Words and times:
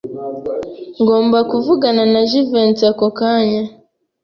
Ngomba 1.01 1.39
kuvugana 1.51 2.03
na 2.13 2.21
Jivency 2.29 2.83
ako 2.91 3.07
kanya. 3.17 3.63